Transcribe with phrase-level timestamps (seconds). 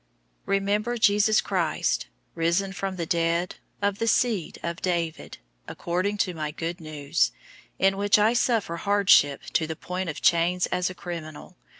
[0.01, 0.07] 002:008
[0.47, 6.49] Remember Jesus Christ, risen from the dead, of the seed of David, according to my
[6.49, 7.31] Good News,
[7.79, 11.55] 002:009 in which I suffer hardship to the point of chains as a criminal.